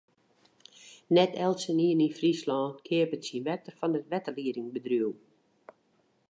Net 1.17 1.31
eltsenien 1.47 2.01
yn 2.05 2.15
Fryslân 2.17 2.67
keapet 2.87 3.25
syn 3.27 3.45
wetter 3.47 3.75
fan 3.79 3.97
it 3.99 4.09
wetterliedingbedriuw. 4.11 5.11